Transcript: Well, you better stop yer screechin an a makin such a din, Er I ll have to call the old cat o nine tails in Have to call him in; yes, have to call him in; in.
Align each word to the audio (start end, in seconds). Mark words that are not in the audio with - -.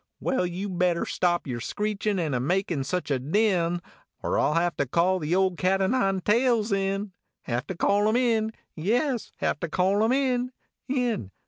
Well, 0.19 0.47
you 0.47 0.67
better 0.67 1.05
stop 1.05 1.45
yer 1.45 1.59
screechin 1.59 2.17
an 2.17 2.33
a 2.33 2.39
makin 2.39 2.83
such 2.83 3.11
a 3.11 3.19
din, 3.19 3.83
Er 4.23 4.39
I 4.39 4.47
ll 4.47 4.53
have 4.55 4.75
to 4.77 4.87
call 4.87 5.19
the 5.19 5.35
old 5.35 5.59
cat 5.59 5.79
o 5.79 5.85
nine 5.85 6.21
tails 6.21 6.71
in 6.71 7.11
Have 7.43 7.67
to 7.67 7.75
call 7.77 8.09
him 8.09 8.15
in; 8.15 8.51
yes, 8.75 9.31
have 9.35 9.59
to 9.59 9.69
call 9.69 10.03
him 10.03 10.11
in; 10.11 10.53
in. 10.89 11.29